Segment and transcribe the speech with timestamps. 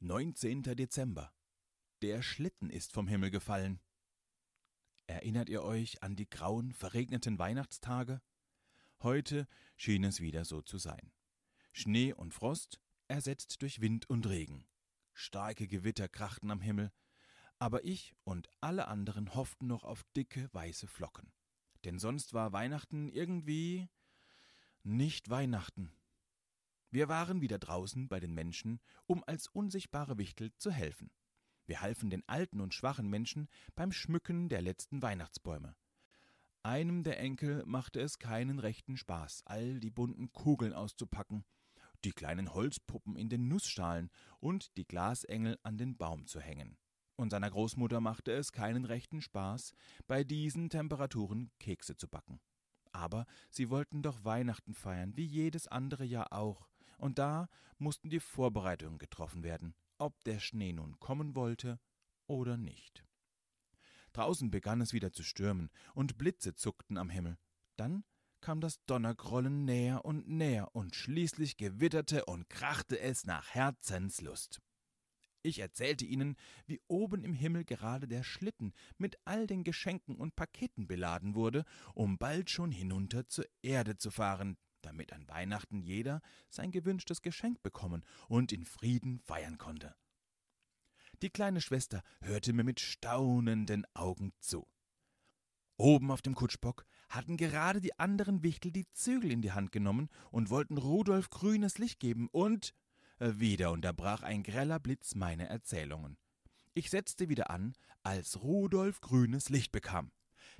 [0.00, 0.62] 19.
[0.62, 1.34] Dezember.
[2.02, 3.80] Der Schlitten ist vom Himmel gefallen.
[5.08, 8.22] Erinnert ihr euch an die grauen, verregneten Weihnachtstage?
[9.02, 11.12] Heute schien es wieder so zu sein.
[11.72, 14.68] Schnee und Frost ersetzt durch Wind und Regen.
[15.14, 16.92] Starke Gewitter krachten am Himmel,
[17.58, 21.32] aber ich und alle anderen hofften noch auf dicke weiße Flocken.
[21.84, 23.88] Denn sonst war Weihnachten irgendwie
[24.84, 25.92] nicht Weihnachten.
[26.90, 31.10] Wir waren wieder draußen bei den Menschen, um als unsichtbare Wichtel zu helfen.
[31.66, 35.76] Wir halfen den alten und schwachen Menschen beim Schmücken der letzten Weihnachtsbäume.
[36.62, 41.44] Einem der Enkel machte es keinen rechten Spaß, all die bunten Kugeln auszupacken,
[42.04, 44.10] die kleinen Holzpuppen in den Nussschalen
[44.40, 46.78] und die Glasengel an den Baum zu hängen.
[47.16, 49.72] Und seiner Großmutter machte es keinen rechten Spaß,
[50.06, 52.40] bei diesen Temperaturen Kekse zu backen.
[52.92, 57.48] Aber sie wollten doch Weihnachten feiern, wie jedes andere Jahr auch, und da
[57.78, 61.80] mussten die Vorbereitungen getroffen werden, ob der Schnee nun kommen wollte
[62.26, 63.04] oder nicht.
[64.12, 67.38] Draußen begann es wieder zu stürmen, und Blitze zuckten am Himmel.
[67.76, 68.04] Dann
[68.40, 74.60] kam das Donnergrollen näher und näher, und schließlich gewitterte und krachte es nach Herzenslust.
[75.42, 80.34] Ich erzählte ihnen, wie oben im Himmel gerade der Schlitten mit all den Geschenken und
[80.34, 86.20] Paketen beladen wurde, um bald schon hinunter zur Erde zu fahren, damit an Weihnachten jeder
[86.50, 89.94] sein gewünschtes Geschenk bekommen und in Frieden feiern konnte.
[91.22, 94.68] Die kleine Schwester hörte mir mit staunenden Augen zu.
[95.76, 100.08] Oben auf dem Kutschbock hatten gerade die anderen Wichtel die Zügel in die Hand genommen
[100.30, 102.74] und wollten Rudolf grünes Licht geben, und
[103.20, 106.18] wieder unterbrach ein greller Blitz meine Erzählungen.
[106.74, 110.12] Ich setzte wieder an, als Rudolf grünes Licht bekam.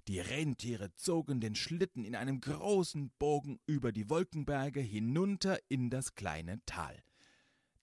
[0.09, 6.15] Die Rentiere zogen den Schlitten in einem großen Bogen über die Wolkenberge hinunter in das
[6.15, 6.97] kleine Tal.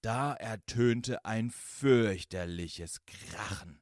[0.02, 3.80] Da ertönte ein fürchterliches Krachen.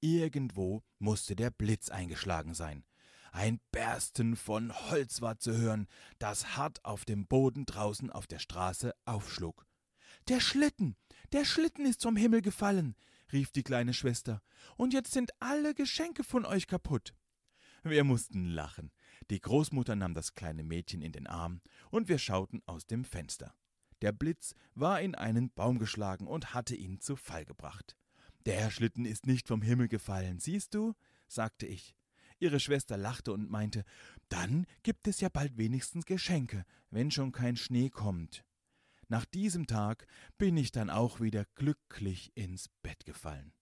[0.00, 2.84] Irgendwo musste der Blitz eingeschlagen sein.
[3.32, 8.40] Ein Bersten von Holz war zu hören, das hart auf dem Boden draußen auf der
[8.40, 9.64] Straße aufschlug.
[10.28, 10.96] Der Schlitten,
[11.32, 12.94] der Schlitten ist vom Himmel gefallen,
[13.32, 14.42] rief die kleine Schwester,
[14.76, 17.14] und jetzt sind alle Geschenke von euch kaputt.
[17.82, 18.92] Wir mussten lachen.
[19.30, 23.54] Die Großmutter nahm das kleine Mädchen in den Arm, und wir schauten aus dem Fenster.
[24.02, 27.96] Der Blitz war in einen Baum geschlagen und hatte ihn zu Fall gebracht.
[28.46, 30.94] Der Schlitten ist nicht vom Himmel gefallen, siehst du?
[31.26, 31.94] sagte ich.
[32.38, 33.84] Ihre Schwester lachte und meinte,
[34.28, 38.44] dann gibt es ja bald wenigstens Geschenke, wenn schon kein Schnee kommt.
[39.08, 40.06] Nach diesem Tag
[40.38, 43.52] bin ich dann auch wieder glücklich ins Bett gefallen.